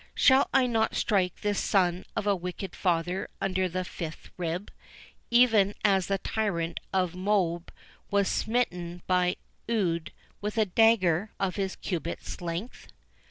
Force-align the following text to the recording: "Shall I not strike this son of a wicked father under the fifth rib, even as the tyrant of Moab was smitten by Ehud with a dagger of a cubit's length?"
"Shall 0.15 0.49
I 0.51 0.65
not 0.65 0.95
strike 0.95 1.41
this 1.41 1.59
son 1.59 2.05
of 2.15 2.25
a 2.25 2.35
wicked 2.35 2.75
father 2.75 3.29
under 3.39 3.69
the 3.69 3.83
fifth 3.85 4.31
rib, 4.35 4.71
even 5.29 5.75
as 5.85 6.07
the 6.07 6.17
tyrant 6.17 6.79
of 6.91 7.13
Moab 7.13 7.71
was 8.09 8.27
smitten 8.27 9.03
by 9.05 9.35
Ehud 9.69 10.11
with 10.41 10.57
a 10.57 10.65
dagger 10.65 11.29
of 11.39 11.59
a 11.59 11.69
cubit's 11.69 12.41
length?" 12.41 12.87